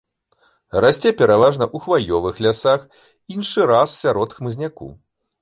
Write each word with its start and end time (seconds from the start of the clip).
Расце 0.85 1.11
пераважна 1.19 1.65
ў 1.67 1.77
хваёвых 1.83 2.41
лясах, 2.47 2.89
іншы 3.37 3.69
раз 3.75 3.89
сярод 4.01 4.29
хмызняку. 4.41 4.93